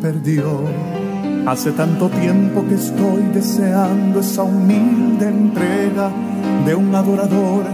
[0.00, 0.60] perdió.
[1.44, 6.12] Hace tanto tiempo que estoy deseando esa humilde entrega
[6.64, 7.64] de un adorador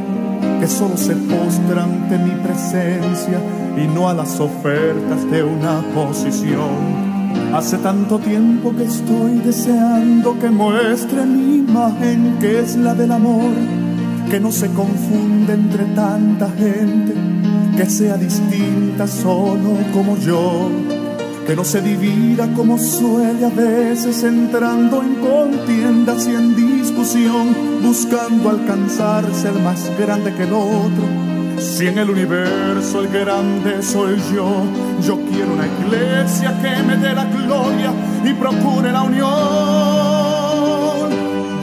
[0.58, 3.38] que solo se postra ante mi presencia
[3.76, 7.52] y no a las ofertas de una posición.
[7.52, 13.52] Hace tanto tiempo que estoy deseando que muestre mi imagen que es la del amor,
[14.30, 17.12] que no se confunde entre tanta gente,
[17.77, 20.93] que sea distinta solo como yo
[21.46, 28.50] que no se divida como suele a veces entrando en contiendas y en discusión, buscando
[28.50, 31.05] alcanzar ser más grande que el otro.
[31.59, 34.64] Si en el universo el grande soy yo,
[35.02, 37.92] yo quiero una iglesia que me dé la gloria
[38.24, 40.13] y procure la unión.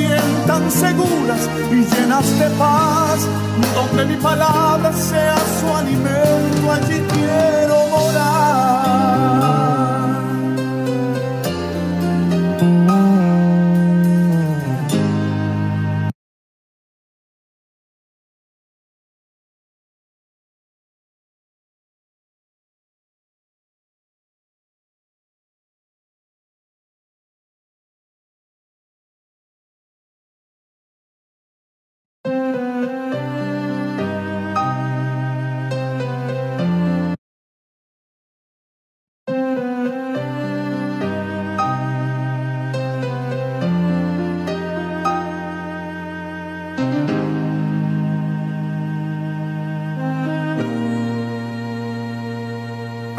[0.00, 3.26] Sientan seguras y llenas de paz,
[3.74, 8.79] donde mi palabra sea su alimento, allí quiero morar.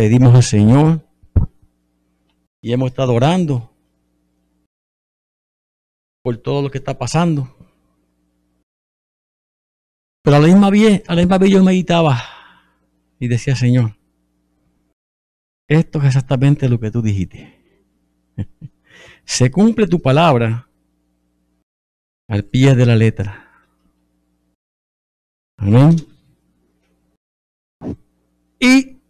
[0.00, 1.06] Pedimos al Señor
[2.62, 3.70] y hemos estado orando
[6.22, 7.54] por todo lo que está pasando.
[10.22, 12.18] Pero a la misma vez, a la misma vez yo meditaba
[13.18, 13.94] y decía, Señor,
[15.68, 17.60] esto es exactamente lo que tú dijiste.
[19.26, 20.66] Se cumple tu palabra
[22.26, 23.66] al pie de la letra.
[25.58, 25.96] Amén.
[28.58, 29.00] Y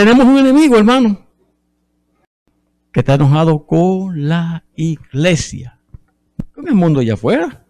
[0.00, 1.26] tenemos un enemigo, hermano.
[2.90, 5.78] que está enojado con la iglesia.
[6.54, 7.66] Con el mundo allá afuera.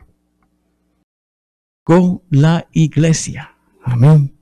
[1.83, 3.57] Con la iglesia.
[3.83, 4.33] Amén.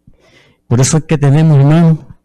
[0.67, 2.19] Por eso es que tenemos, hermano,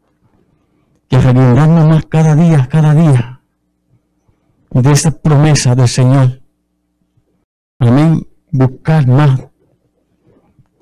[1.08, 3.42] que recordarnos más cada día, cada día,
[4.70, 6.42] de esa promesa del Señor.
[7.80, 8.28] Amén.
[8.52, 9.40] Buscar más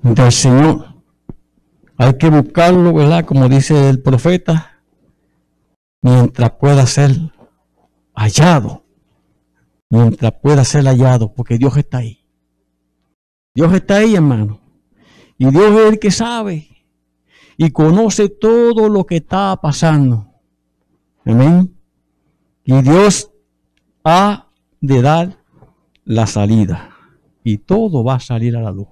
[0.02, 0.92] del Señor.
[1.98, 3.24] Hay que buscarlo, ¿verdad?
[3.24, 4.71] Como dice el profeta,
[6.02, 7.16] mientras pueda ser
[8.14, 8.84] hallado.
[9.88, 12.24] Mientras pueda ser hallado, porque Dios está ahí.
[13.54, 14.60] Dios está ahí, hermano.
[15.38, 16.68] Y Dios es el que sabe
[17.56, 20.32] y conoce todo lo que está pasando.
[21.24, 21.76] Amén.
[22.64, 23.30] Y Dios
[24.04, 24.48] ha
[24.80, 25.38] de dar
[26.04, 26.90] la salida.
[27.44, 28.88] Y todo va a salir a la luz.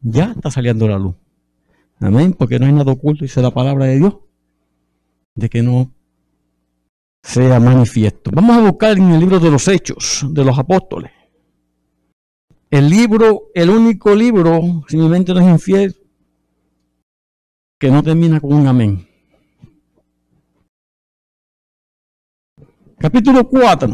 [0.00, 1.14] Ya está saliendo la luz.
[2.00, 2.32] Amén.
[2.32, 4.16] Porque no hay nada oculto, dice la palabra de Dios.
[5.36, 5.92] De que no
[7.22, 8.30] sea manifiesto.
[8.32, 11.12] Vamos a buscar en el libro de los Hechos de los Apóstoles.
[12.70, 15.96] El libro, el único libro, si mi mente no es infiel,
[17.78, 19.08] que no termina con un amén.
[22.98, 23.88] Capítulo 4.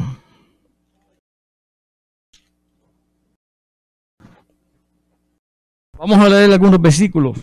[5.98, 7.38] Vamos a leer algunos versículos.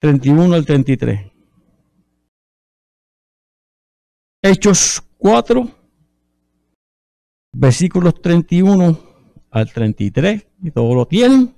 [0.00, 1.37] 31 al 33.
[4.40, 5.68] Hechos 4,
[7.52, 9.00] versículos 31
[9.50, 10.46] al 33.
[10.62, 11.54] Y todos lo tienen.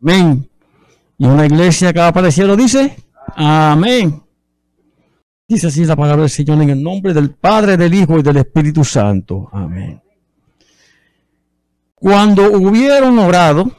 [0.00, 0.48] Amén.
[1.18, 2.96] Y una iglesia que aparecido dice,
[3.34, 4.22] amén.
[5.48, 8.38] Dice así la palabra del Señor en el nombre del Padre, del Hijo y del
[8.38, 9.48] Espíritu Santo.
[9.52, 10.00] Amén.
[11.94, 13.70] Cuando hubieron orado,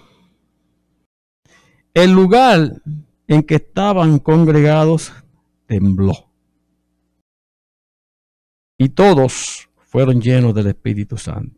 [1.93, 2.81] el lugar
[3.27, 5.13] en que estaban congregados
[5.67, 6.32] tembló.
[8.83, 11.57] Y todos fueron llenos del Espíritu Santo.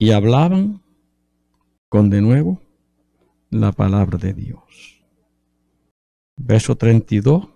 [0.00, 0.82] Y hablaban
[1.88, 2.60] con de nuevo
[3.50, 5.04] la palabra de Dios.
[6.36, 7.50] Verso 32.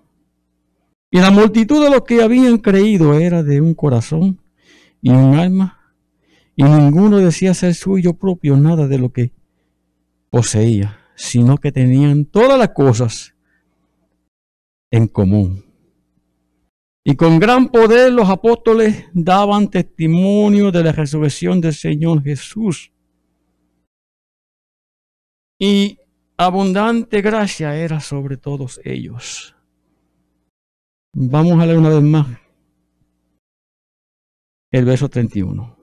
[1.10, 4.40] Y la multitud de los que habían creído era de un corazón
[5.02, 5.92] y un alma,
[6.54, 9.32] y ninguno decía ser suyo propio nada de lo que
[10.30, 13.34] poseía, sino que tenían todas las cosas
[14.92, 15.73] en común.
[17.06, 22.92] Y con gran poder los apóstoles daban testimonio de la resurrección del Señor Jesús
[25.58, 25.98] y
[26.38, 29.54] abundante gracia era sobre todos ellos.
[31.14, 32.26] Vamos a leer una vez más
[34.72, 35.76] el verso 31.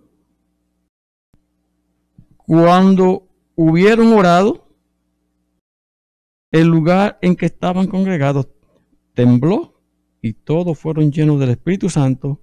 [2.35, 4.67] Cuando hubieron orado,
[6.51, 8.49] el lugar en que estaban congregados
[9.13, 9.80] tembló
[10.21, 12.39] y todos fueron llenos del Espíritu Santo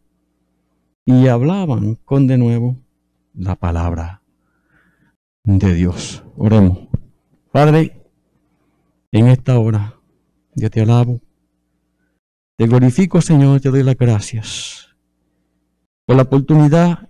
[1.05, 2.77] y hablaban con de nuevo
[3.35, 4.23] la palabra
[5.45, 6.25] de Dios.
[6.37, 6.89] Oremos.
[7.53, 8.03] Padre,
[9.13, 9.95] en esta hora
[10.55, 11.21] yo te alabo,
[12.57, 14.89] te glorifico Señor, te doy las gracias
[16.05, 17.09] por la oportunidad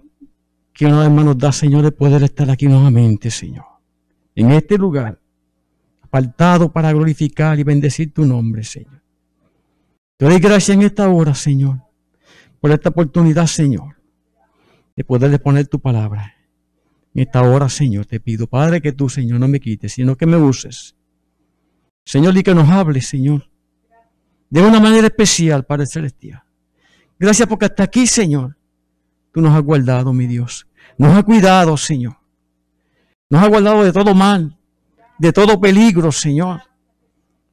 [0.73, 3.65] que una vez más nos da Señor de poder estar aquí nuevamente Señor,
[4.35, 5.19] en este lugar,
[6.03, 8.98] apartado para glorificar y bendecir tu nombre Señor.
[10.19, 11.81] Te doy gracias en esta hora Señor,
[12.61, 13.97] por esta oportunidad Señor,
[14.95, 16.35] de poder poner tu palabra
[17.15, 20.27] en esta hora, Señor, te pido, Padre, que tú, Señor, no me quites, sino que
[20.27, 20.95] me uses.
[22.05, 23.49] Señor, y que nos hables, Señor,
[24.51, 26.43] de una manera especial, Padre Celestial.
[27.19, 28.57] Gracias porque hasta aquí, Señor,
[29.33, 30.67] tú nos has guardado, mi Dios.
[30.97, 32.17] Nos has cuidado, Señor.
[33.31, 34.57] Nos has guardado de todo mal,
[35.19, 36.63] de todo peligro, Señor.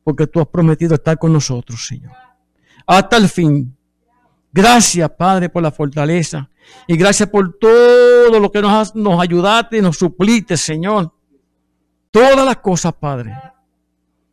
[0.03, 2.24] Porque tú has prometido estar con nosotros, Señor.
[2.85, 3.75] Hasta el fin.
[4.51, 6.49] Gracias, Padre, por la fortaleza.
[6.87, 11.11] Y gracias por todo lo que nos, nos ayudaste y nos supliste, Señor.
[12.11, 13.35] Todas las cosas, Padre.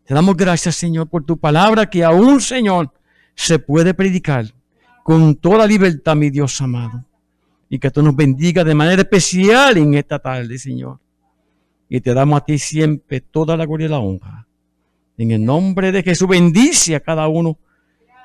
[0.05, 2.93] Te damos gracias, Señor, por tu palabra que aún, Señor,
[3.35, 4.47] se puede predicar
[5.03, 7.05] con toda libertad, mi Dios amado.
[7.69, 10.99] Y que tú nos bendiga de manera especial en esta tarde, Señor.
[11.89, 14.47] Y te damos a ti siempre toda la gloria y la honra.
[15.17, 17.59] En el nombre de Jesús, bendice a cada uno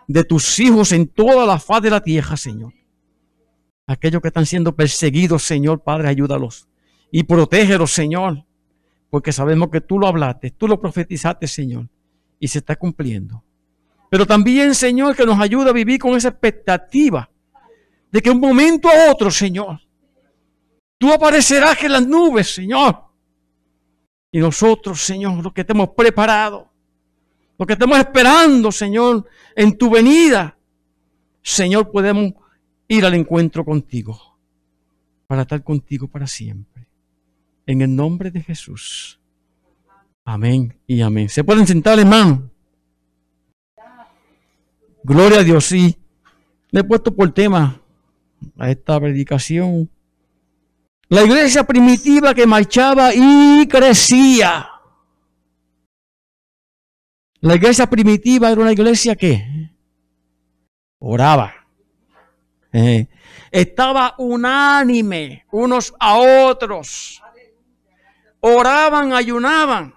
[0.08, 2.74] de tus hijos en toda la faz de la tierra, Señor.
[3.86, 6.68] Aquellos que están siendo perseguidos, Señor, Padre, ayúdalos.
[7.12, 8.46] Y protégelos, Señor.
[9.10, 11.90] Porque sabemos que tú lo hablaste, tú lo profetizaste, Señor.
[12.40, 13.44] Y se está cumpliendo.
[14.10, 17.30] Pero también, Señor, que nos ayuda a vivir con esa expectativa
[18.12, 19.82] de que un momento a otro, Señor,
[20.98, 23.04] tú aparecerás en las nubes, Señor.
[24.32, 25.90] Y nosotros, Señor, los que te hemos
[27.58, 30.58] preparado, lo que estamos esperando, Señor, en tu venida,
[31.42, 32.34] Señor, podemos
[32.88, 34.38] ir al encuentro contigo,
[35.28, 36.88] para estar contigo para siempre.
[37.66, 39.20] En el nombre de Jesús.
[40.24, 41.30] Amén y amén.
[41.30, 42.50] ¿Se pueden sentar, hermano?
[45.04, 45.98] Gloria a Dios, sí.
[46.72, 47.82] Le he puesto por tema
[48.58, 49.90] a esta predicación.
[51.10, 54.68] La iglesia primitiva que marchaba y crecía.
[57.42, 59.72] La iglesia primitiva era una iglesia que
[61.00, 61.54] oraba.
[62.74, 63.08] Eh,
[63.52, 67.22] estaba unánime unos a otros.
[68.40, 69.94] Oraban, ayunaban.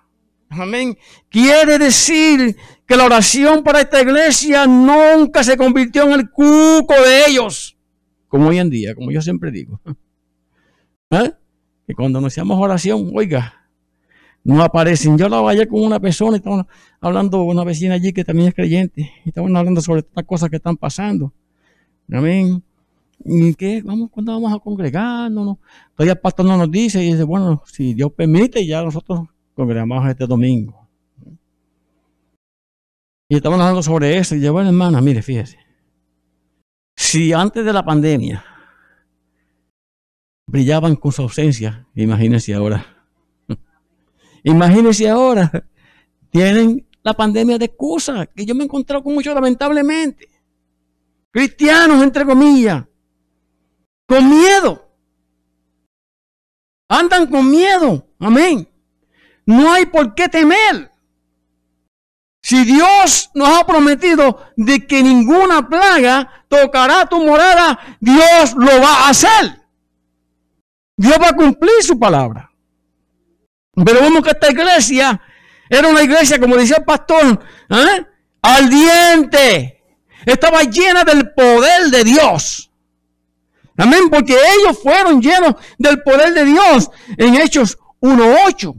[0.51, 0.97] Amén.
[1.29, 2.57] Quiere decir
[2.87, 7.77] que la oración para esta iglesia nunca se convirtió en el cuco de ellos.
[8.29, 9.81] Como hoy en día, como yo siempre digo.
[11.11, 11.33] ¿Eh?
[11.87, 13.60] Que cuando nos hacemos oración, oiga,
[14.45, 15.19] no aparecen.
[15.19, 16.67] Yo la vaya con una persona y estamos
[17.01, 19.11] hablando una vecina allí que también es creyente.
[19.25, 21.33] Y estamos hablando sobre estas cosas que están pasando.
[22.11, 22.63] Amén.
[23.25, 23.83] ¿Y qué?
[23.83, 25.59] Vamos, ¿Cuándo vamos a congregarnos?
[25.95, 30.09] Todavía el pastor no nos dice y dice, bueno, si Dios permite, ya nosotros congregamos
[30.09, 30.89] este domingo.
[33.29, 34.35] Y estamos hablando sobre eso.
[34.35, 35.59] Y yo, bueno, hermana, mire, fíjese.
[36.97, 38.45] Si antes de la pandemia
[40.47, 43.00] brillaban con su ausencia, imagínense ahora.
[44.43, 45.51] Imagínense ahora.
[46.31, 50.29] Tienen la pandemia de excusa, que yo me he encontrado con muchos lamentablemente.
[51.33, 52.85] Cristianos, entre comillas,
[54.07, 54.89] con miedo.
[56.89, 58.07] Andan con miedo.
[58.19, 58.69] Amén.
[59.47, 60.91] No hay por qué temer.
[62.43, 69.07] Si Dios nos ha prometido de que ninguna plaga tocará tu morada, Dios lo va
[69.07, 69.61] a hacer.
[70.97, 72.50] Dios va a cumplir su palabra.
[73.85, 75.21] Pero vemos que esta iglesia
[75.69, 78.07] era una iglesia, como decía el pastor, ¿eh?
[78.43, 79.83] ardiente.
[80.27, 82.71] Estaba llena del poder de Dios.
[83.77, 88.75] Amén, porque ellos fueron llenos del poder de Dios en Hechos 1.8.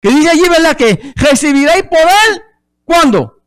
[0.00, 0.76] Que dice allí, ¿verdad?
[0.76, 2.42] Que recibiréis poder,
[2.84, 3.40] ¿cuándo?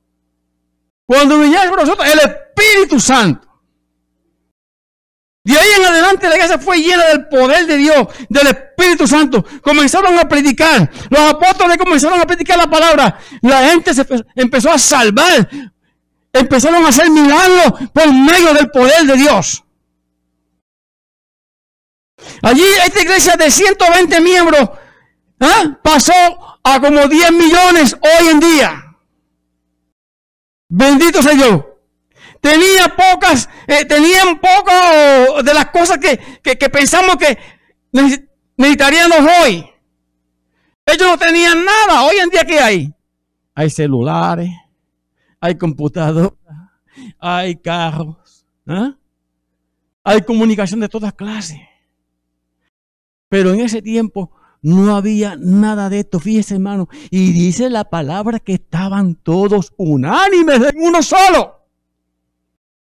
[1.06, 3.45] Cuando viniera por nosotros el Espíritu Santo.
[5.46, 9.46] De ahí en adelante la iglesia fue llena del poder de Dios, del Espíritu Santo.
[9.62, 10.92] Comenzaron a predicar.
[11.10, 13.20] Los apóstoles comenzaron a predicar la palabra.
[13.42, 15.48] La gente se empezó a salvar.
[16.34, 19.64] Empezaron a hacer milagros por medio del poder de Dios.
[22.42, 24.70] Allí esta iglesia de 120 miembros
[25.40, 25.78] ¿Ah?
[25.82, 26.14] Pasó
[26.64, 28.98] a como 10 millones hoy en día.
[30.70, 31.64] Bendito sea Dios.
[32.42, 37.38] Tenía pocas, eh, tenían poco de las cosas que, que, pensamos que
[38.58, 39.66] necesitaríamos hoy.
[40.86, 42.04] Ellos no tenían nada.
[42.04, 42.94] Hoy en día, ¿qué hay?
[43.56, 44.52] Hay celulares,
[45.40, 46.34] hay computadoras,
[47.20, 48.96] hay carros, ¿ah?
[50.04, 51.60] hay comunicación de todas clases.
[53.30, 56.90] Pero en ese tiempo no había nada de esto, fíjese hermano.
[57.10, 61.65] Y dice la palabra que estaban todos unánimes en uno solo.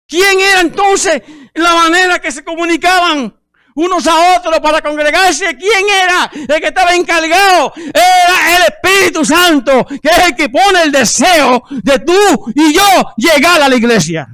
[0.06, 1.22] ¿Quién era entonces
[1.54, 3.34] la manera que se comunicaban
[3.74, 5.56] unos a otros para congregarse?
[5.56, 7.72] ¿Quién era el que estaba encargado?
[7.76, 13.12] Era el Espíritu Santo, que es el que pone el deseo de tú y yo
[13.16, 14.28] llegar a la iglesia.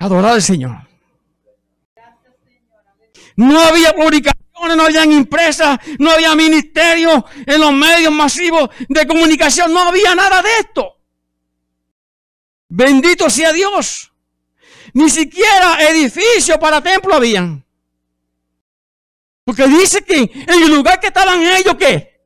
[0.00, 0.76] Adorar al Señor.
[3.36, 9.72] No había publicación no habían impresas, no había ministerio en los medios masivos de comunicación,
[9.72, 10.97] no había nada de esto.
[12.68, 14.12] Bendito sea Dios.
[14.92, 17.64] Ni siquiera edificio para templo habían.
[19.44, 22.20] Porque dice que en el lugar que estaban ellos, que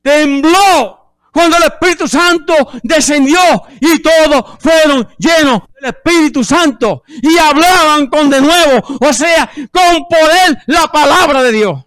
[0.00, 0.96] tembló
[1.30, 3.38] cuando el Espíritu Santo descendió
[3.80, 10.08] y todos fueron llenos del Espíritu Santo y hablaban con de nuevo, o sea, con
[10.08, 11.84] poder la palabra de Dios.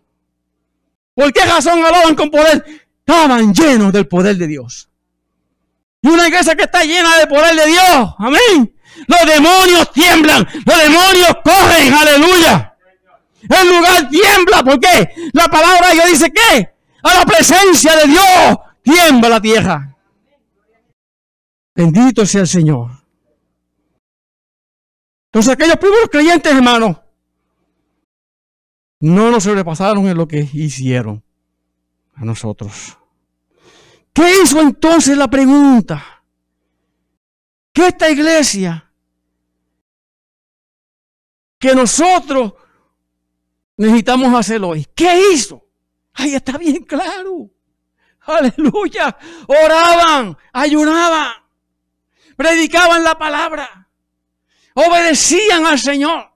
[1.15, 2.63] ¿Por qué razón hablaban con poder?
[2.99, 4.88] Estaban llenos del poder de Dios.
[6.01, 8.75] Y una iglesia que está llena del poder de Dios, amén.
[9.07, 12.75] Los demonios tiemblan, los demonios corren, aleluya.
[13.41, 15.13] El lugar tiembla, ¿por qué?
[15.33, 16.69] La palabra de Dios dice que
[17.03, 19.97] a la presencia de Dios tiembla la tierra.
[21.75, 22.91] Bendito sea el Señor.
[25.31, 26.97] Entonces aquellos primeros creyentes, hermanos,
[28.99, 31.23] no nos sobrepasaron en lo que hicieron
[32.15, 32.97] a nosotros.
[34.13, 36.23] ¿Qué hizo entonces la pregunta?
[37.71, 38.91] ¿Qué esta iglesia
[41.57, 42.53] que nosotros
[43.77, 44.85] necesitamos hacer hoy?
[44.95, 45.65] ¿Qué hizo?
[46.13, 47.49] Ahí está bien claro.
[48.21, 49.17] Aleluya.
[49.47, 51.31] Oraban, ayunaban,
[52.35, 53.89] predicaban la palabra,
[54.73, 56.31] obedecían al Señor,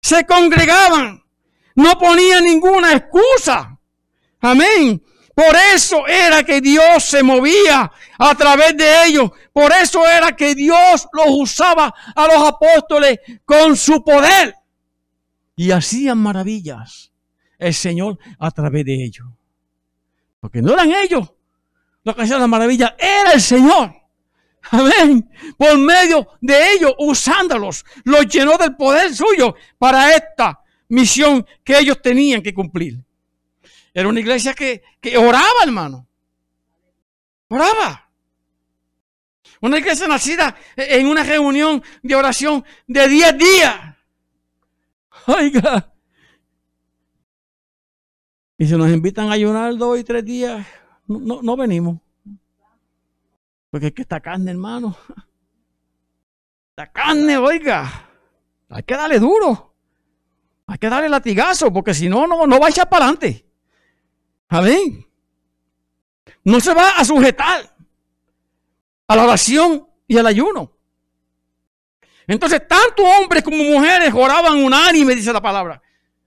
[0.00, 1.24] se congregaban,
[1.74, 3.78] no ponían ninguna excusa.
[4.40, 5.02] Amén.
[5.36, 9.30] Por eso era que Dios se movía a través de ellos.
[9.52, 14.54] Por eso era que Dios los usaba a los apóstoles con su poder.
[15.54, 17.12] Y hacían maravillas
[17.58, 19.26] el Señor a través de ellos.
[20.40, 21.30] Porque no eran ellos
[22.02, 23.92] los que hacían las maravillas, era el Señor.
[24.70, 25.28] Amén.
[25.58, 32.00] Por medio de ellos, usándolos, los llenó del poder suyo para esta misión que ellos
[32.00, 33.04] tenían que cumplir.
[33.96, 34.82] Era una iglesia que,
[35.16, 36.06] oraba, hermano.
[37.48, 38.10] Oraba.
[39.62, 43.96] Una iglesia nacida en una reunión de oración de 10 días.
[45.28, 45.94] Oiga.
[48.58, 50.66] Y si nos invitan a ayunar dos y tres días,
[51.06, 51.98] no, no venimos.
[53.70, 54.94] Porque es que esta carne, hermano.
[56.76, 58.10] La carne, oiga.
[58.68, 59.74] Hay que darle duro.
[60.66, 63.45] Hay que darle latigazo, porque si no, no, no va a echar para adelante.
[64.48, 65.06] Amén.
[66.44, 67.74] No se va a sujetar
[69.08, 70.72] a la oración y al ayuno.
[72.26, 75.80] Entonces, tanto hombres como mujeres oraban unánime, dice la palabra.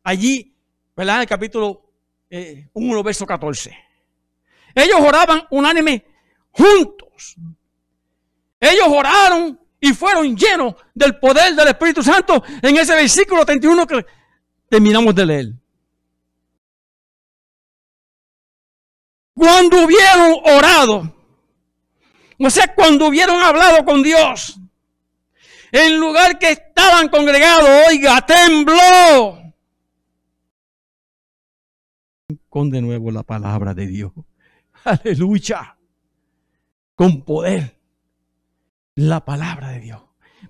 [0.04, 0.56] Allí,
[0.96, 1.16] ¿verdad?
[1.16, 1.92] En el capítulo
[2.74, 3.78] 1, eh, verso 14.
[4.76, 6.06] Ellos oraban unánime
[6.52, 7.36] juntos.
[8.60, 14.06] Ellos oraron y fueron llenos del poder del Espíritu Santo en ese versículo 31 que
[14.70, 15.59] terminamos de leer.
[19.40, 21.16] Cuando hubieron orado,
[22.38, 24.60] o sea, cuando hubieron hablado con Dios,
[25.72, 29.54] el lugar que estaban congregados, oiga, tembló.
[32.50, 34.12] Con de nuevo la palabra de Dios.
[34.84, 35.78] Aleluya.
[36.94, 37.80] Con poder.
[38.96, 40.02] La palabra de Dios.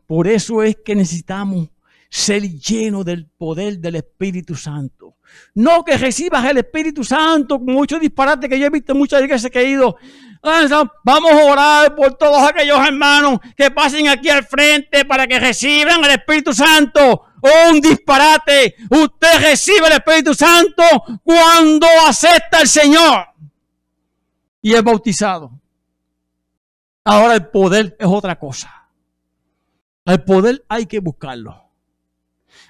[0.07, 1.69] Por eso es que necesitamos
[2.09, 5.08] ser llenos del poder del Espíritu Santo.
[5.55, 9.59] No que recibas el Espíritu Santo, muchos disparates que yo he visto muchas iglesias que
[9.59, 9.97] he ido.
[10.41, 10.65] Ah,
[11.03, 16.03] vamos a orar por todos aquellos hermanos que pasen aquí al frente para que reciban
[16.05, 17.25] el Espíritu Santo.
[17.41, 18.75] Oh, un disparate.
[18.89, 20.83] Usted recibe el Espíritu Santo
[21.23, 23.27] cuando acepta al Señor
[24.61, 25.51] y es bautizado.
[27.03, 28.87] Ahora el poder es otra cosa.
[30.05, 31.69] El poder hay que buscarlo.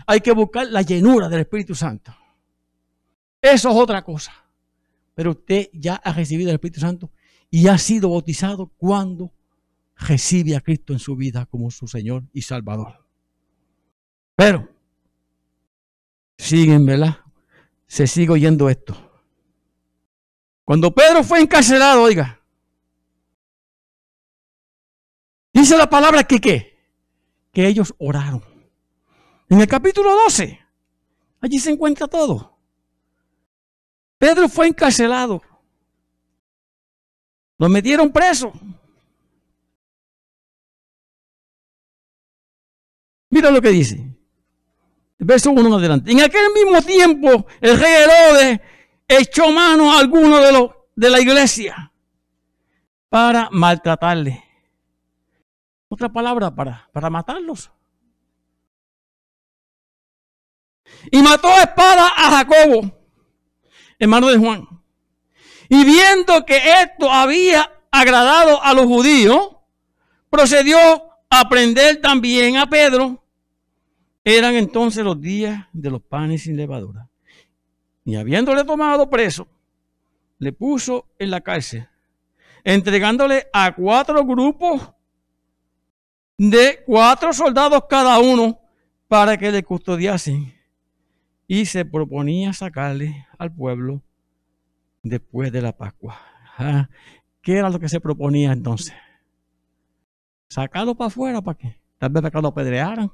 [0.07, 2.15] Hay que buscar la llenura del Espíritu Santo.
[3.41, 4.33] Eso es otra cosa.
[5.15, 7.11] Pero usted ya ha recibido el Espíritu Santo
[7.49, 9.33] y ha sido bautizado cuando
[9.95, 13.05] recibe a Cristo en su vida como su Señor y Salvador.
[14.35, 14.69] Pero,
[16.37, 17.17] siguen, ¿verdad?
[17.87, 18.95] Se sigue oyendo esto.
[20.63, 22.39] Cuando Pedro fue encarcelado, oiga,
[25.51, 26.79] dice la palabra que qué?
[27.51, 28.43] Que ellos oraron.
[29.49, 30.59] En el capítulo 12,
[31.41, 32.58] allí se encuentra todo.
[34.19, 35.41] Pedro fue encarcelado.
[37.57, 38.51] Lo metieron preso.
[43.29, 44.05] Mira lo que dice.
[45.17, 46.11] Verso 1 adelante.
[46.11, 48.59] En aquel mismo tiempo, el rey Herodes
[49.07, 51.93] echó mano a alguno de, de la iglesia
[53.07, 54.43] para maltratarle.
[55.87, 57.71] Otra palabra para, para matarlos.
[61.09, 62.98] Y mató a espada a Jacobo
[63.99, 64.67] hermano de Juan.
[65.67, 69.57] Y viendo que esto había agradado a los judíos,
[70.29, 70.79] procedió
[71.29, 73.23] a prender también a Pedro.
[74.23, 77.07] Eran entonces los días de los panes sin levadura.
[78.05, 79.47] Y habiéndole tomado preso,
[80.39, 81.87] le puso en la cárcel,
[82.63, 84.91] entregándole a cuatro grupos
[86.37, 88.59] de cuatro soldados cada uno
[89.07, 90.58] para que le custodiasen
[91.51, 94.03] y se proponía sacarle al pueblo
[95.01, 96.21] después de la Pascua.
[96.59, 96.87] Ah,
[97.41, 98.93] ¿Qué era lo que se proponía entonces?
[100.47, 101.81] Sacarlo para afuera, ¿para qué?
[101.97, 103.11] Tal vez para que lo apedrearan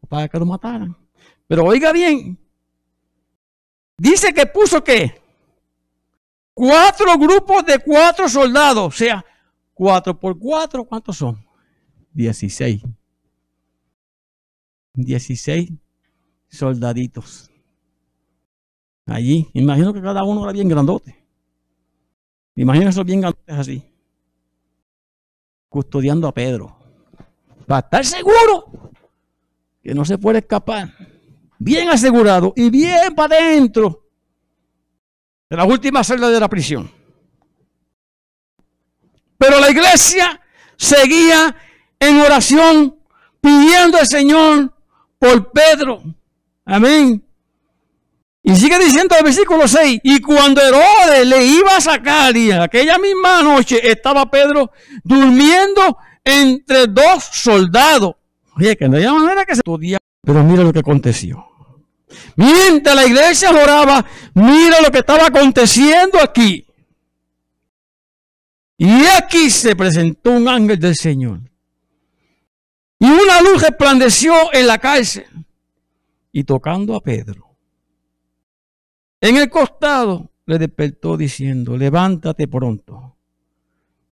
[0.00, 0.96] o para que lo mataran.
[1.46, 2.38] Pero oiga bien,
[3.98, 5.20] dice que puso que
[6.54, 9.22] cuatro grupos de cuatro soldados, o sea,
[9.74, 11.46] cuatro por cuatro, ¿cuántos son?
[12.10, 12.80] Dieciséis.
[14.94, 15.70] Dieciséis
[16.54, 17.50] soldaditos.
[19.06, 21.24] Allí, imagino que cada uno era bien grandote.
[22.56, 23.84] Imagino esos bien grandotes así.
[25.68, 26.76] Custodiando a Pedro.
[27.66, 28.92] Para estar seguro
[29.82, 30.90] que no se puede escapar.
[31.58, 34.08] Bien asegurado y bien para adentro
[35.48, 36.90] de las últimas celdas de la prisión.
[39.36, 40.40] Pero la iglesia
[40.76, 41.54] seguía
[41.98, 42.98] en oración
[43.40, 44.74] pidiendo al Señor
[45.18, 46.02] por Pedro.
[46.64, 47.22] Amén.
[48.42, 52.98] Y sigue diciendo el versículo 6, y cuando Herodes le iba a sacar, y aquella
[52.98, 54.70] misma noche estaba Pedro
[55.02, 58.16] durmiendo entre dos soldados.
[58.56, 60.04] Oye, que no había manera que se estudiara.
[60.22, 61.46] Pero mira lo que aconteció.
[62.36, 66.66] Mientras la iglesia oraba, mira lo que estaba aconteciendo aquí.
[68.76, 71.40] Y aquí se presentó un ángel del Señor.
[72.98, 75.26] Y una luz resplandeció en la cárcel.
[76.36, 77.56] Y tocando a Pedro.
[79.20, 83.16] En el costado le despertó diciendo, levántate pronto.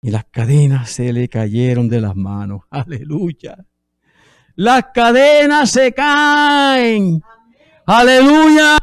[0.00, 2.60] Y las cadenas se le cayeron de las manos.
[2.70, 3.56] Aleluya.
[4.54, 7.20] Las cadenas se caen.
[7.86, 8.78] Aleluya.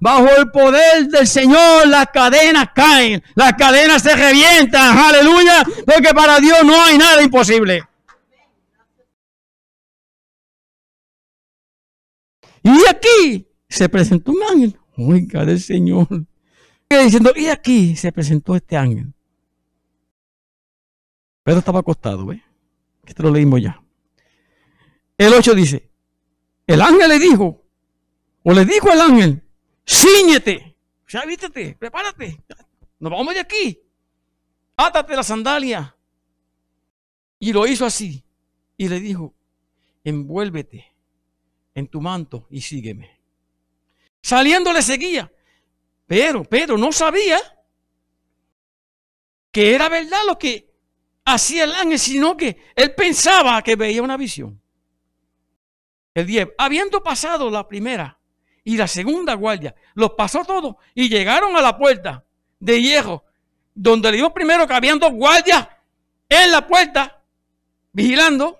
[0.00, 3.24] Bajo el poder del Señor las cadenas caen.
[3.34, 4.96] Las cadenas se revientan.
[4.96, 5.64] Aleluya.
[5.84, 7.82] Porque para Dios no hay nada imposible.
[12.64, 14.80] Y aquí se presentó un ángel.
[14.96, 16.08] Oiga del Señor.
[16.88, 19.12] Diciendo, y aquí se presentó este ángel.
[21.42, 22.40] Pedro estaba acostado, ¿ves?
[23.04, 23.82] Esto lo leímos ya.
[25.18, 25.90] El 8 dice,
[26.66, 27.62] el ángel le dijo,
[28.42, 29.42] o le dijo el ángel,
[29.86, 32.42] ciñete, sea, vístete, prepárate,
[32.98, 33.80] nos vamos de aquí,
[34.76, 35.96] átate la sandalia.
[37.38, 38.24] Y lo hizo así,
[38.76, 39.34] y le dijo,
[40.02, 40.93] envuélvete
[41.74, 43.20] en tu manto y sígueme.
[44.22, 45.30] Saliendo le seguía,
[46.06, 47.38] pero Pedro no sabía
[49.50, 50.72] que era verdad lo que
[51.24, 54.60] hacía el ángel, sino que él pensaba que veía una visión.
[56.14, 58.18] El 10, habiendo pasado la primera
[58.62, 62.24] y la segunda guardia, los pasó todos y llegaron a la puerta
[62.60, 63.24] de hierro,
[63.74, 65.68] donde le dijo primero que habían dos guardias
[66.28, 67.22] en la puerta,
[67.92, 68.58] vigilando.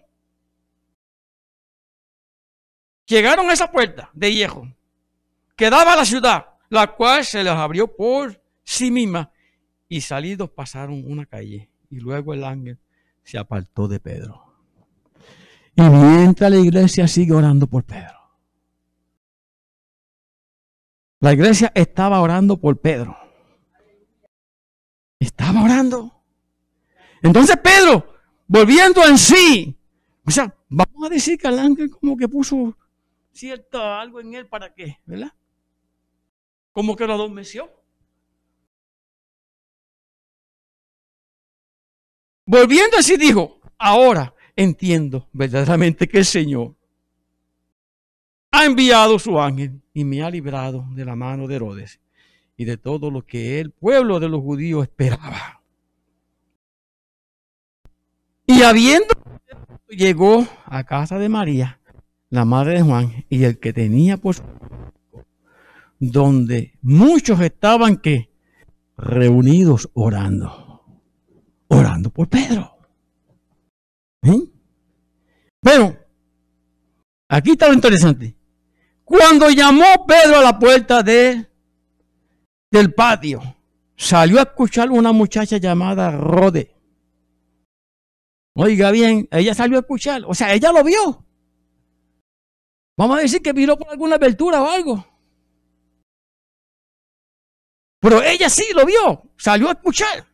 [3.06, 4.74] Llegaron a esa puerta de hierro,
[5.56, 9.30] que daba a la ciudad, la cual se les abrió por sí misma,
[9.88, 12.78] y salidos pasaron una calle, y luego el ángel
[13.22, 14.42] se apartó de Pedro.
[15.76, 18.14] Y mientras la iglesia sigue orando por Pedro.
[21.20, 23.16] La iglesia estaba orando por Pedro.
[25.18, 26.22] Estaba orando.
[27.22, 28.14] Entonces Pedro,
[28.46, 29.76] volviendo en sí,
[30.26, 32.76] o sea, vamos a decir que el ángel como que puso
[33.34, 35.32] cierto algo en él para qué, ¿verdad?
[36.72, 37.70] Como que lo adormeció.
[42.46, 46.74] Volviendo así dijo, ahora entiendo verdaderamente que el Señor
[48.50, 52.00] ha enviado su ángel y me ha librado de la mano de Herodes
[52.56, 55.62] y de todo lo que el pueblo de los judíos esperaba.
[58.46, 59.14] Y habiendo
[59.88, 61.80] llegó a casa de María,
[62.34, 64.34] la madre de Juan, y el que tenía por
[66.00, 68.28] donde muchos estaban que
[68.96, 70.82] reunidos orando,
[71.68, 72.76] orando por Pedro.
[74.24, 74.50] ¿Eh?
[75.60, 75.96] Pero,
[77.28, 78.36] aquí está lo interesante.
[79.04, 81.48] Cuando llamó Pedro a la puerta de,
[82.68, 83.40] del patio,
[83.96, 86.74] salió a escuchar una muchacha llamada Rode.
[88.56, 91.24] Oiga bien, ella salió a escuchar, o sea, ella lo vio.
[92.96, 95.06] Vamos a decir que miró por alguna abertura o algo.
[98.00, 100.26] Pero ella sí lo vio, salió a escuchar.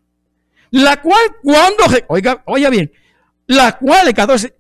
[0.73, 2.93] La cual cuando, oiga, oiga bien,
[3.47, 4.55] la cual, el 14,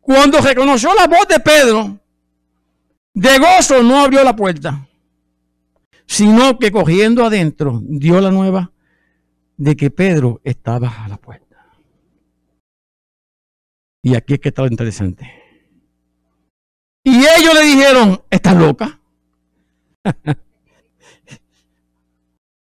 [0.00, 2.00] cuando reconoció la voz de Pedro,
[3.14, 4.86] de gozo no abrió la puerta,
[6.06, 8.72] sino que cogiendo adentro dio la nueva
[9.56, 11.46] de que Pedro estaba a la puerta.
[14.02, 15.45] Y aquí es que estaba interesante.
[17.06, 18.98] Y ellos le dijeron, ¿estás loca?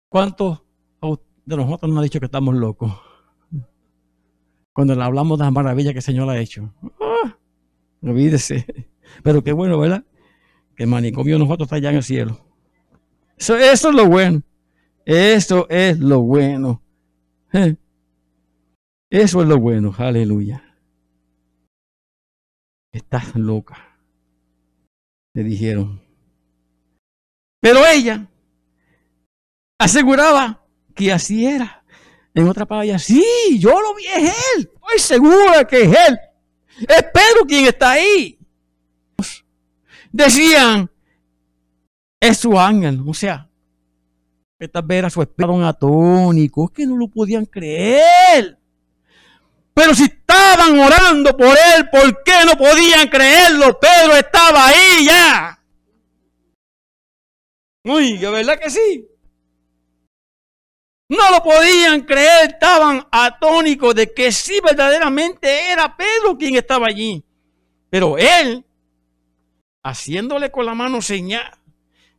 [0.10, 0.64] ¿Cuántos
[1.46, 2.92] de nosotros nos han dicho que estamos locos?
[4.74, 6.74] Cuando le hablamos de las maravillas que el Señor ha hecho.
[7.00, 7.38] Ah,
[8.02, 8.66] olvídese.
[9.24, 10.04] Pero qué bueno, ¿verdad?
[10.76, 12.46] que el manicomio de nosotros está allá en el cielo.
[13.38, 14.44] Eso, es lo bueno.
[15.06, 16.82] Eso es lo bueno.
[17.54, 17.78] Eh.
[19.10, 19.96] Eso es lo bueno.
[19.98, 20.76] Aleluya.
[22.92, 23.93] Estás loca.
[25.34, 26.02] Le dijeron.
[27.62, 28.28] Pero ella
[29.80, 31.84] aseguraba que así era.
[32.36, 33.24] En otra palabra, sí,
[33.60, 34.72] yo lo vi, es él.
[34.74, 36.20] Estoy segura que es él.
[36.82, 38.40] Es Pedro quien está ahí
[40.14, 40.90] decían,
[42.22, 43.50] es su ángel, o sea,
[44.58, 48.58] estas veras su espíritu atónico, es que no lo podían creer.
[49.74, 53.80] Pero si estaban orando por él, ¿por qué no podían creerlo?
[53.80, 55.60] Pedro estaba ahí ya.
[57.86, 59.08] Uy, ¿de verdad que sí?
[61.10, 67.24] No lo podían creer, estaban atónicos de que sí verdaderamente era Pedro quien estaba allí.
[67.90, 68.66] Pero él,
[69.84, 71.52] haciéndole con la mano señal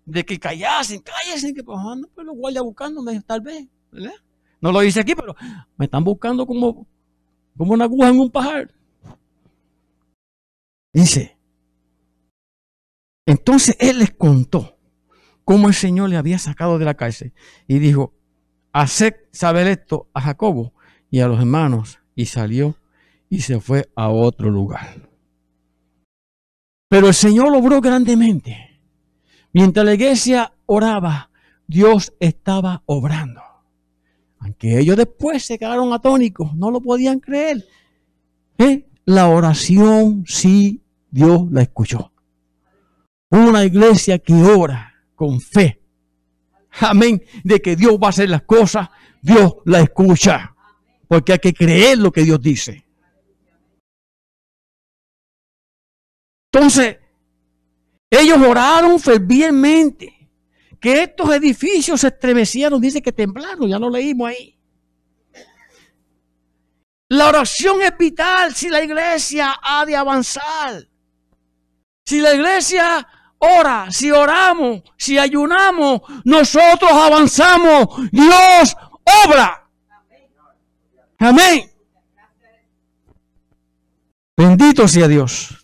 [0.05, 3.67] de que callasen, cállese, que pues, no, pues los guardia buscándome, tal vez,
[4.61, 5.35] No lo dice aquí, pero
[5.77, 6.87] me están buscando como,
[7.57, 8.73] como una aguja en un pajar.
[10.93, 11.37] Dice,
[13.27, 14.79] entonces él les contó
[15.45, 17.33] cómo el Señor le había sacado de la cárcel
[17.67, 18.14] y dijo,
[18.73, 20.75] haced saber esto a Jacobo
[21.11, 22.77] y a los hermanos y salió
[23.29, 25.09] y se fue a otro lugar.
[26.88, 28.81] Pero el Señor obró grandemente.
[29.53, 31.31] Mientras la iglesia oraba,
[31.67, 33.43] Dios estaba obrando.
[34.44, 37.66] Aunque ellos después se quedaron atónicos, no lo podían creer.
[38.59, 38.87] ¿Eh?
[39.07, 42.12] La oración sí Dios la escuchó.
[43.30, 45.80] Una iglesia que ora con fe.
[46.80, 47.22] Amén.
[47.42, 48.90] De que Dios va a hacer las cosas,
[49.22, 50.54] Dios la escucha.
[51.09, 52.85] Porque hay que creer lo que Dios dice.
[56.52, 56.98] Entonces,
[58.11, 60.13] ellos oraron fervientemente.
[60.85, 64.55] Que estos edificios se estremecieron, dice que temblaron, ya lo leímos ahí.
[67.09, 70.87] La oración es vital si la iglesia ha de avanzar.
[72.05, 78.11] Si la iglesia ora, si oramos, si ayunamos, nosotros avanzamos.
[78.12, 78.77] Dios
[79.25, 79.66] obra.
[81.18, 81.73] Amén.
[84.37, 85.63] Bendito sea Dios.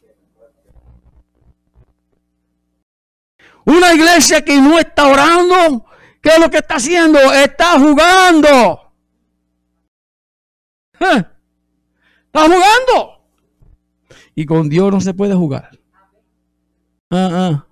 [3.70, 5.86] Una iglesia que no está orando,
[6.20, 7.20] ¿qué es lo que está haciendo?
[7.32, 8.92] Está jugando.
[10.98, 11.24] ¿Eh?
[12.26, 13.28] Está jugando.
[14.34, 15.78] Y con Dios no se puede jugar.
[17.10, 17.66] Ah, ah.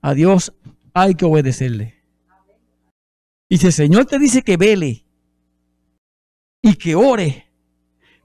[0.00, 0.52] A Dios
[0.94, 2.00] hay que obedecerle.
[3.48, 5.04] Y si el Señor te dice que vele
[6.62, 7.50] y que ore,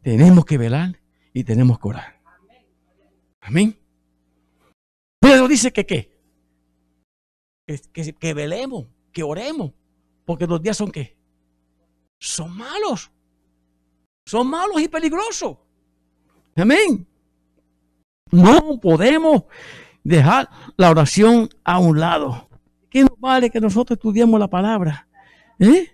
[0.04, 1.02] tenemos que velar
[1.34, 2.22] y tenemos que orar.
[3.42, 3.76] Amén.
[5.20, 6.17] Pedro dice que qué?
[7.68, 9.74] Que, velemos, que oremos,
[10.26, 11.18] porque los días son qué?
[12.20, 13.12] Son malos.
[14.26, 15.58] Son malos y peligrosos.
[16.56, 17.08] Amén.
[18.32, 19.44] No podemos
[20.04, 22.50] dejar la oración a un lado.
[22.90, 25.08] ¿Qué nos vale que nosotros estudiemos la palabra?
[25.60, 25.92] ¿Eh?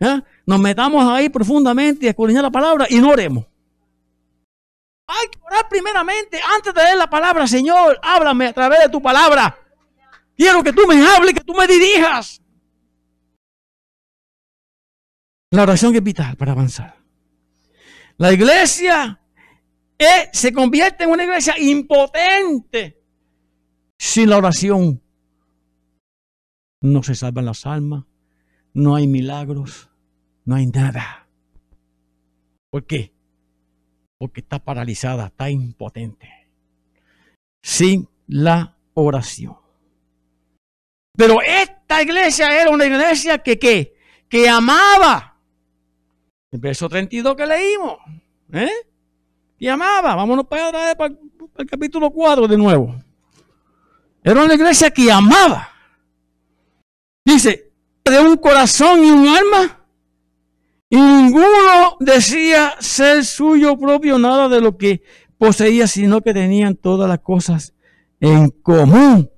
[0.00, 0.22] ¿Ah?
[0.46, 3.46] Nos metamos ahí profundamente y escudriñar la palabra y no oremos.
[5.06, 7.46] Hay que orar primeramente antes de leer la palabra.
[7.46, 9.63] Señor, háblame a través de tu palabra.
[10.36, 12.42] Quiero que tú me hables, que tú me dirijas.
[15.50, 16.96] La oración es vital para avanzar.
[18.16, 19.20] La iglesia
[20.32, 23.00] se convierte en una iglesia impotente
[23.98, 25.00] sin la oración.
[26.80, 28.04] No se salvan las almas,
[28.74, 29.88] no hay milagros,
[30.44, 31.28] no hay nada.
[32.70, 33.14] ¿Por qué?
[34.18, 36.28] Porque está paralizada, está impotente.
[37.62, 39.63] Sin la oración.
[41.16, 43.94] Pero esta iglesia era una iglesia que, ¿qué?
[44.28, 45.38] que amaba.
[46.50, 47.98] El verso 32 que leímos.
[48.52, 48.70] ¿eh?
[49.56, 50.14] Que amaba.
[50.16, 50.92] Vámonos para,
[51.56, 52.96] el capítulo 4 de nuevo.
[54.24, 55.68] Era una iglesia que amaba.
[57.24, 57.70] Dice,
[58.04, 59.86] de un corazón y un alma.
[60.90, 65.02] Y ninguno decía ser suyo propio nada de lo que
[65.38, 67.72] poseía, sino que tenían todas las cosas
[68.20, 69.30] en común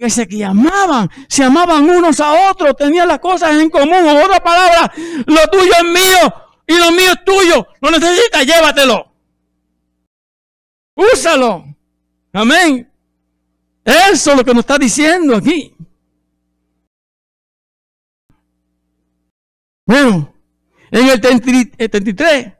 [0.00, 3.92] que que amaban, se amaban unos a otros, tenían las cosas en común.
[3.92, 4.90] En otra palabra,
[5.26, 6.34] lo tuyo es mío
[6.66, 7.66] y lo mío es tuyo.
[7.82, 9.12] Lo necesitas, llévatelo.
[10.94, 11.66] Úsalo.
[12.32, 12.90] Amén.
[13.84, 15.74] Eso es lo que nos está diciendo aquí.
[19.84, 20.32] Bueno,
[20.90, 22.52] en el 33,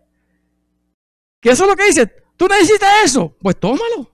[1.40, 2.06] ¿qué eso es lo que dice?
[2.36, 3.34] ¿Tú necesitas eso?
[3.40, 4.10] Pues tómalo.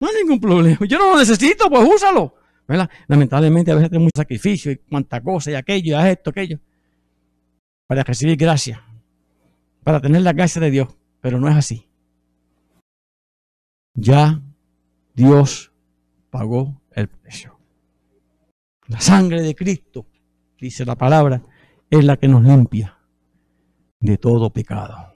[0.00, 0.78] No hay ningún problema.
[0.86, 2.34] Yo no lo necesito, pues úsalo.
[3.06, 6.58] Lamentablemente a veces tenemos mucho sacrificio y cuánta cosa y aquello y esto, aquello.
[7.86, 8.84] Para recibir gracia.
[9.82, 10.88] Para tener la gracia de Dios.
[11.20, 11.88] Pero no es así.
[13.94, 14.40] Ya
[15.14, 15.72] Dios
[16.30, 17.58] pagó el precio.
[18.86, 20.06] La sangre de Cristo,
[20.58, 21.42] dice la palabra,
[21.90, 22.98] es la que nos limpia
[24.00, 25.14] de todo pecado.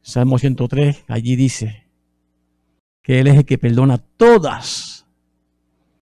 [0.00, 1.85] Salmo 103, allí dice,
[3.06, 5.06] que Él es el que perdona todas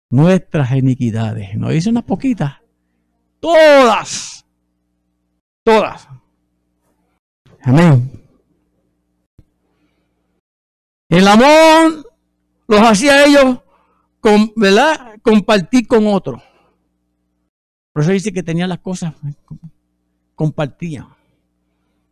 [0.09, 1.55] nuestras iniquidades.
[1.55, 2.55] No dice unas poquitas,
[3.39, 4.45] todas,
[5.63, 6.05] todas.
[7.63, 8.11] Amén.
[11.07, 12.11] El amor
[12.67, 13.59] los hacía ellos,
[14.19, 15.15] con, ¿verdad?
[15.21, 16.43] Compartir con otros.
[17.93, 19.13] Por eso dice que tenían las cosas,
[20.35, 21.07] compartían.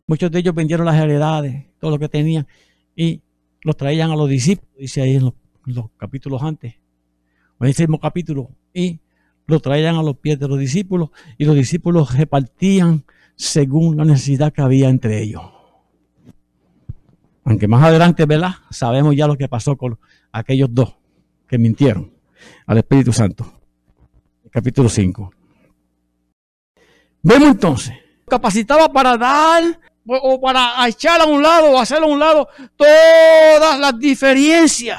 [0.06, 2.46] Muchos de ellos vendieron las heredades, todo lo que tenían,
[2.96, 3.20] y
[3.62, 5.34] los traían a los discípulos, dice ahí en los,
[5.96, 6.74] capítulos antes,
[7.60, 9.00] en el mismo capítulo, y
[9.46, 13.04] lo traían a los pies de los discípulos, y los discípulos repartían
[13.36, 15.42] según la necesidad que había entre ellos.
[17.44, 18.54] Aunque más adelante, ¿verdad?
[18.70, 19.98] Sabemos ya lo que pasó con
[20.30, 20.94] aquellos dos
[21.48, 22.12] que mintieron
[22.66, 23.60] al Espíritu Santo.
[24.50, 25.32] Capítulo 5.
[27.22, 27.94] Vemos entonces,
[28.26, 33.78] capacitaba para dar o para echar a un lado o hacer a un lado todas
[33.78, 34.98] las diferencias.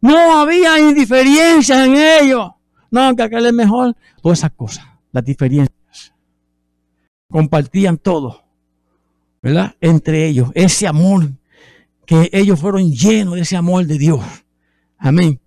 [0.00, 2.50] No había indiferencias en ellos.
[2.90, 3.96] No, que aquel es mejor.
[4.22, 6.12] Todas esas cosas, las diferencias.
[7.30, 8.42] Compartían todo,
[9.40, 9.74] ¿verdad?
[9.80, 11.30] Entre ellos, ese amor
[12.04, 14.20] que ellos fueron llenos de ese amor de Dios.
[14.98, 15.40] Amén.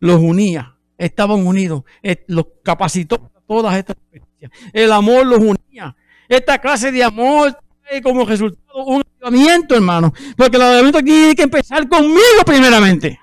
[0.00, 4.50] Los unía, estaban unidos, eh, los capacitó todas estas experiencias.
[4.72, 5.94] El amor los unía.
[6.28, 7.56] Esta clase de amor
[8.02, 10.12] como resultado un avivamiento, hermano.
[10.36, 13.18] Porque el avivamiento tiene que empezar conmigo primeramente.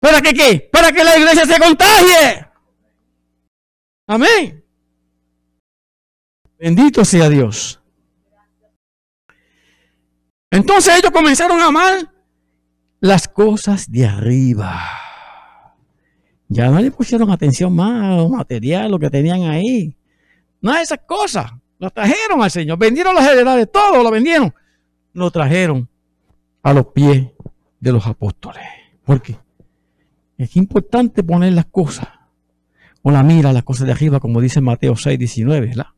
[0.00, 0.68] ¿Para qué qué?
[0.72, 2.46] Para que la iglesia se contagie.
[4.06, 4.64] Amén.
[6.58, 7.80] Bendito sea Dios.
[10.50, 12.12] Entonces ellos comenzaron a amar
[13.00, 14.80] las cosas de arriba.
[16.48, 19.96] Ya no le pusieron atención más a material, lo que tenían ahí.
[20.60, 21.50] Nada de esas cosas.
[21.82, 22.78] Lo trajeron al Señor.
[22.78, 24.54] Vendieron las heredades, todo lo vendieron.
[25.14, 25.88] Lo trajeron
[26.62, 27.26] a los pies
[27.80, 28.62] de los apóstoles.
[29.04, 29.36] ¿Por qué?
[30.38, 32.06] Es importante poner las cosas
[33.02, 35.88] o la mira las cosas de arriba, como dice Mateo 6, 19, ¿verdad?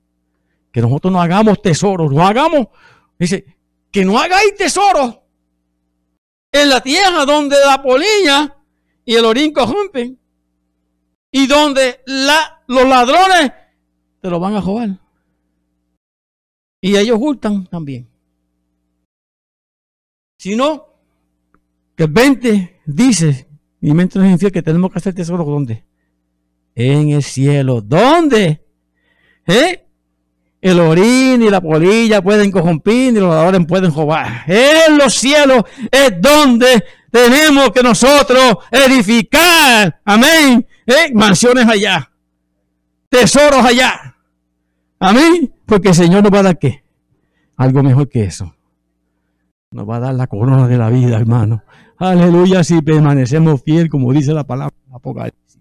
[0.73, 2.69] Que nosotros no hagamos tesoros, no hagamos,
[3.19, 3.45] dice,
[3.91, 5.19] que no hagáis tesoros
[6.51, 8.57] en la tierra donde la polilla
[9.05, 10.19] y el orín corrompen
[11.31, 13.53] y donde los ladrones
[14.23, 15.04] te lo van a robar.
[16.85, 18.07] Y ellos hurtan también.
[20.37, 20.87] Sino
[21.97, 23.49] que el 20 dice,
[23.81, 25.83] y mientras infiel, que tenemos que hacer tesoros ¿dónde?
[26.75, 27.81] En el cielo.
[27.81, 28.63] ¿Dónde?
[29.47, 29.81] ¿Eh?
[30.61, 34.45] el orín y la polilla pueden corrompir y los ladrones pueden robar.
[34.47, 41.11] En los cielos es donde tenemos que nosotros edificar, amén, ¿Eh?
[41.15, 42.13] mansiones allá,
[43.09, 44.17] tesoros allá,
[44.99, 46.85] amén, porque el Señor nos va a dar qué?
[47.57, 48.55] Algo mejor que eso.
[49.71, 51.63] Nos va a dar la corona de la vida, hermano.
[51.97, 55.61] Aleluya, si permanecemos fiel, como dice la palabra Apocalipsis.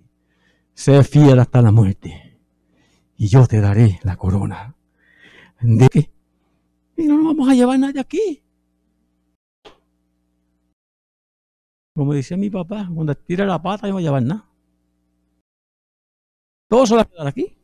[0.74, 2.38] Sé fiel hasta la muerte.
[3.18, 4.76] Y yo te daré la corona
[5.62, 6.12] ¿De qué?
[6.98, 8.44] Y no nos vamos a llevar nada de aquí.
[11.96, 14.50] Como decía mi papá, cuando tira la pata no va a llevar nada.
[16.68, 17.56] Todo se va a quedar aquí.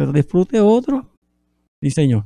[0.00, 1.06] Pero disfrute otro.
[1.78, 2.24] Sí, Señor.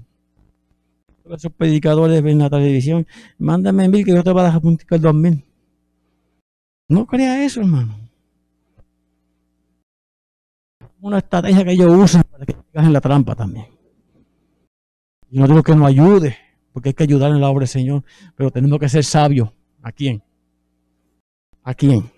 [1.29, 3.05] Esos predicadores ven la televisión.
[3.37, 5.45] Mándame mil que yo te voy a dejar punticar dos mil.
[6.89, 7.99] No crea eso, hermano.
[11.01, 13.67] Una estrategia que ellos usan para que caigas en la trampa también.
[15.29, 16.39] Y no digo que no ayude,
[16.73, 18.05] porque hay que ayudar en la obra del Señor,
[18.37, 19.51] pero tenemos que ser sabios.
[19.83, 20.23] ¿A quién?
[21.65, 22.09] ¿A quién?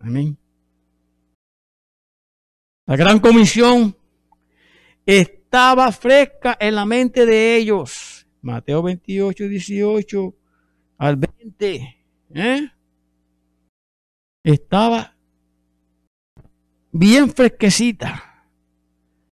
[0.00, 0.36] Amén.
[2.84, 3.96] La gran comisión
[5.06, 8.26] estaba fresca en la mente de ellos.
[8.40, 10.34] Mateo 28, 18
[10.98, 11.96] al 20.
[12.34, 12.68] ¿eh?
[14.44, 15.14] Estaba
[16.90, 18.46] bien fresquecita.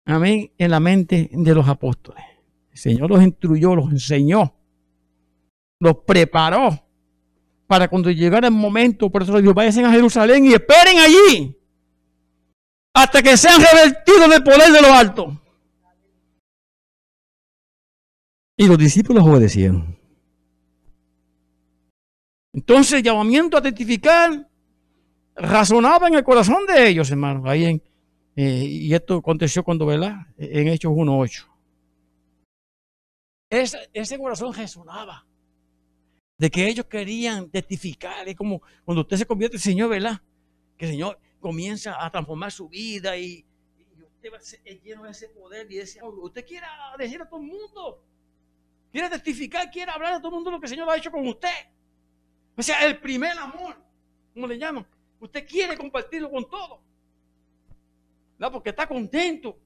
[0.04, 0.52] Amén.
[0.58, 2.24] En la mente de los apóstoles.
[2.70, 4.54] El Señor los instruyó, los enseñó,
[5.78, 6.86] los preparó
[7.66, 11.58] para cuando llegara el momento, por eso Dios, vayan a Jerusalén y esperen allí
[12.94, 15.41] hasta que sean revertidos del poder de lo alto.
[18.62, 19.98] Y los discípulos obedecieron.
[22.52, 24.48] Entonces, llamamiento a testificar
[25.34, 27.42] razonaba en el corazón de ellos, hermanos.
[27.44, 27.82] Ahí
[28.36, 30.28] eh, y esto aconteció cuando, ¿verdad?
[30.38, 31.48] En Hechos 1.8
[33.50, 35.26] ese corazón resonaba
[36.38, 38.28] de que ellos querían testificar.
[38.28, 40.22] Es como cuando usted se convierte en Señor, ¿verdad?
[40.76, 43.44] Que el Señor comienza a transformar su vida y,
[44.00, 47.40] usted va a ser lleno de ese poder y ese Usted quiere decir a todo
[47.40, 48.02] el mundo,
[48.92, 51.26] quiere testificar, quiere hablar a todo el mundo lo que el Señor ha hecho con
[51.26, 51.48] usted.
[52.56, 53.76] O sea, el primer amor,
[54.34, 54.86] como le llaman.
[55.18, 56.80] Usted quiere compartirlo con todos.
[58.38, 58.52] ¿verdad?
[58.52, 59.56] Porque está contento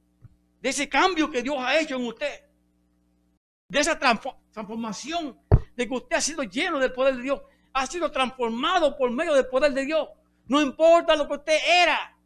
[0.61, 2.43] de ese cambio que Dios ha hecho en usted.
[3.69, 5.41] de esa transformación,
[5.75, 9.35] de que usted ha sido lleno del poder de Dios, ha sido transformado por medio
[9.35, 10.09] del poder de Dios.
[10.47, 12.17] No importa lo que usted era.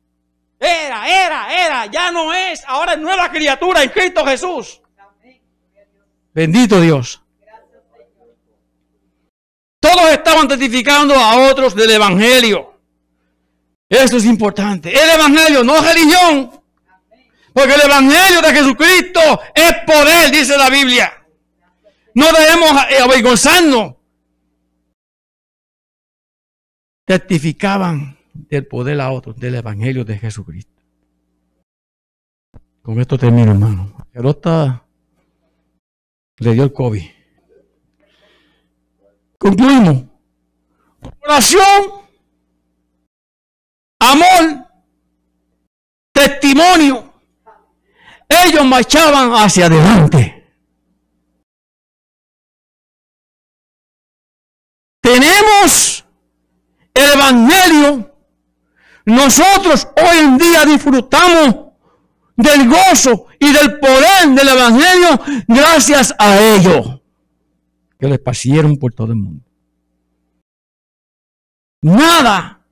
[0.58, 2.62] Era, era, era, ya no es.
[2.66, 4.82] Ahora es nueva criatura en Cristo Jesús.
[6.40, 7.22] Bendito Dios.
[9.78, 12.80] Todos estaban testificando a otros del Evangelio.
[13.86, 14.90] Eso es importante.
[14.90, 16.50] El Evangelio, no religión.
[17.52, 19.20] Porque el Evangelio de Jesucristo
[19.54, 21.12] es poder, dice la Biblia.
[22.14, 22.70] No debemos
[23.02, 23.96] avergonzarnos.
[27.04, 30.80] Testificaban del poder a otros, del Evangelio de Jesucristo.
[32.80, 34.06] Con esto termino, hermano.
[34.10, 34.86] Pelota
[36.40, 37.04] le dio el COVID.
[39.38, 40.04] Concluimos.
[41.22, 41.92] Oración,
[44.00, 44.66] amor,
[46.12, 47.12] testimonio.
[48.28, 50.36] Ellos marchaban hacia adelante.
[55.00, 56.04] Tenemos
[56.94, 58.14] el Evangelio.
[59.04, 61.69] Nosotros hoy en día disfrutamos
[62.42, 67.00] del gozo y del poder del Evangelio gracias a ellos
[67.98, 69.44] que les pasieron por todo el mundo.
[71.82, 72.62] Nada,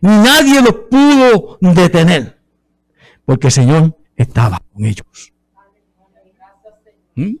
[0.00, 2.38] ni nadie los pudo detener,
[3.24, 5.32] porque el Señor estaba con ellos.
[7.14, 7.36] ¿Mm?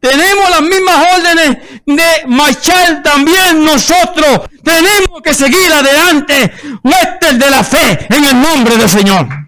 [0.00, 4.48] Tenemos las mismas órdenes de marchar también nosotros.
[4.64, 9.39] Tenemos que seguir adelante, huestes de la fe, en el nombre del Señor.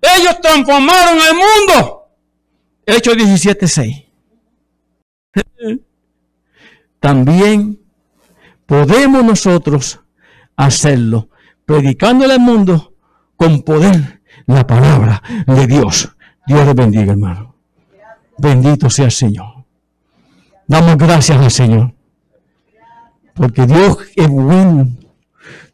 [0.00, 2.08] Ellos transformaron el mundo.
[2.86, 4.06] Hechos 17:6.
[6.98, 7.80] También
[8.66, 10.00] podemos nosotros
[10.56, 11.28] hacerlo,
[11.64, 12.94] predicándole al mundo
[13.36, 16.14] con poder la palabra de Dios.
[16.46, 17.54] Dios les bendiga, hermano.
[18.38, 19.64] Bendito sea el Señor.
[20.66, 21.94] Damos gracias al Señor.
[23.34, 24.88] Porque Dios es bueno.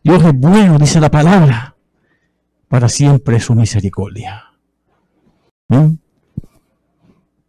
[0.02, 1.75] Dios es bueno, dice la palabra
[2.68, 4.44] para siempre su misericordia.
[5.68, 5.94] ¿Mm?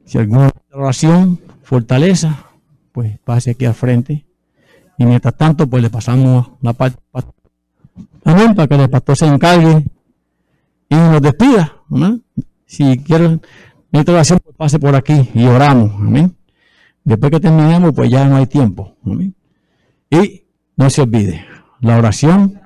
[0.06, 2.46] Si alguna oración, fortaleza,
[2.92, 4.26] pues pase aquí al frente.
[4.98, 6.98] Y mientras tanto, pues le pasamos la parte
[8.24, 9.86] Amén, para que el pastor se encargue
[10.90, 11.84] y nos despida.
[12.66, 13.42] Si quieren
[13.92, 15.94] nuestra oración, pues pase por aquí y oramos.
[15.94, 16.36] Amén.
[17.04, 18.96] Después que terminemos, pues ya no hay tiempo.
[20.10, 20.44] Y
[20.76, 21.46] no se olvide,
[21.80, 22.60] la oración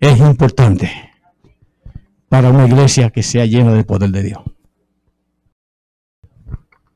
[0.00, 1.07] es importante
[2.28, 4.40] para una iglesia que sea llena del poder de Dios.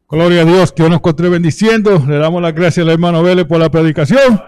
[0.09, 2.05] Gloria a Dios, que nos encontré bendiciendo.
[2.07, 4.43] Le damos las gracias al hermano Vélez por la predicación.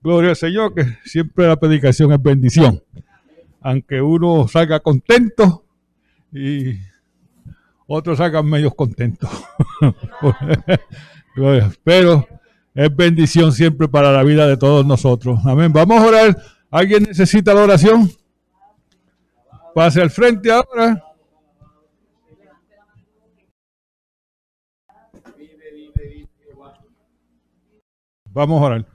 [0.00, 2.80] Gloria al Señor, que siempre la predicación es bendición.
[3.60, 5.64] Aunque uno salga contento
[6.32, 6.74] y
[7.86, 9.28] otros salgan medio contentos.
[11.84, 12.28] Pero
[12.74, 15.40] es bendición siempre para la vida de todos nosotros.
[15.44, 15.72] Amén.
[15.72, 16.42] Vamos a orar.
[16.70, 18.10] ¿Alguien necesita la oración?
[19.74, 21.02] Pase al frente ahora.
[28.26, 28.86] Vamos a orar.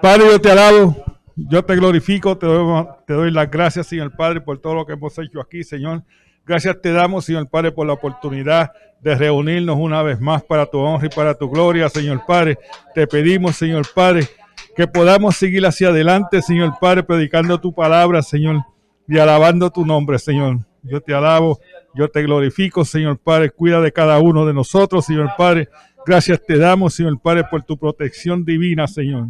[0.00, 0.96] Padre, yo te alabo,
[1.36, 4.94] yo te glorifico, te doy, te doy las gracias, Señor Padre, por todo lo que
[4.94, 6.04] hemos hecho aquí, Señor.
[6.46, 10.78] Gracias te damos, Señor Padre, por la oportunidad de reunirnos una vez más para tu
[10.78, 12.58] honra y para tu gloria, Señor Padre.
[12.94, 14.26] Te pedimos, Señor Padre,
[14.74, 18.64] que podamos seguir hacia adelante, Señor Padre, predicando tu palabra, Señor
[19.08, 20.58] y alabando tu nombre, Señor.
[20.82, 21.58] Yo te alabo,
[21.94, 23.50] yo te glorifico, Señor Padre.
[23.50, 25.68] Cuida de cada uno de nosotros, Señor Padre.
[26.06, 29.28] Gracias te damos, Señor Padre, por tu protección divina, Señor.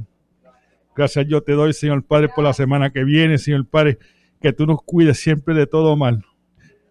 [0.94, 3.98] Gracias yo te doy, Señor Padre, por la semana que viene, Señor Padre,
[4.42, 6.24] que tú nos cuides siempre de todo mal.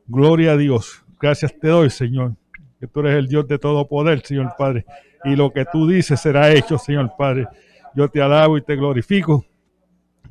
[0.08, 1.04] Gloria a Dios.
[1.20, 2.36] Gracias te doy, Señor,
[2.80, 4.86] que tú eres el Dios de todo poder, Señor Padre.
[5.26, 7.48] Y lo que tú dices será hecho, Señor Padre.
[7.96, 9.46] Yo te alabo y te glorifico.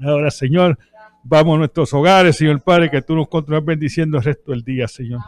[0.00, 0.78] Ahora, Señor,
[1.28, 4.86] Vamos a nuestros hogares, Señor Padre, que tú nos continúes bendiciendo el resto del día,
[4.86, 5.22] Señor.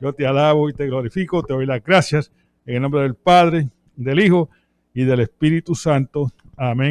[0.00, 2.32] Yo te alabo y te glorifico, te doy las gracias
[2.64, 4.48] en el nombre del Padre, del Hijo
[4.94, 6.32] y del Espíritu Santo.
[6.56, 6.82] Amén.